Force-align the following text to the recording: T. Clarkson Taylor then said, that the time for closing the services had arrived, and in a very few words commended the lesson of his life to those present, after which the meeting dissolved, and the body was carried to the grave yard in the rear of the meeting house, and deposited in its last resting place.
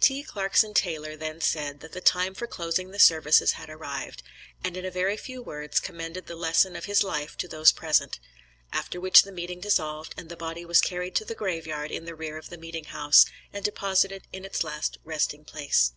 T. 0.00 0.22
Clarkson 0.22 0.72
Taylor 0.72 1.16
then 1.16 1.40
said, 1.40 1.80
that 1.80 1.90
the 1.90 2.00
time 2.00 2.32
for 2.32 2.46
closing 2.46 2.92
the 2.92 3.00
services 3.00 3.54
had 3.54 3.68
arrived, 3.68 4.22
and 4.62 4.76
in 4.76 4.84
a 4.84 4.88
very 4.90 5.16
few 5.16 5.42
words 5.42 5.80
commended 5.80 6.26
the 6.28 6.36
lesson 6.36 6.76
of 6.76 6.84
his 6.84 7.02
life 7.02 7.36
to 7.38 7.48
those 7.48 7.72
present, 7.72 8.20
after 8.72 9.00
which 9.00 9.22
the 9.22 9.32
meeting 9.32 9.58
dissolved, 9.58 10.14
and 10.16 10.28
the 10.28 10.36
body 10.36 10.64
was 10.64 10.80
carried 10.80 11.16
to 11.16 11.24
the 11.24 11.34
grave 11.34 11.66
yard 11.66 11.90
in 11.90 12.04
the 12.04 12.14
rear 12.14 12.36
of 12.38 12.50
the 12.50 12.56
meeting 12.56 12.84
house, 12.84 13.26
and 13.52 13.64
deposited 13.64 14.28
in 14.32 14.44
its 14.44 14.62
last 14.62 14.98
resting 15.02 15.44
place. 15.44 15.92